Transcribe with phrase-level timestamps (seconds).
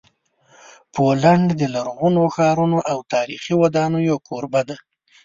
[0.93, 4.77] پولینډ د لرغونو ښارونو او تاریخي ودانیو کوربه دی.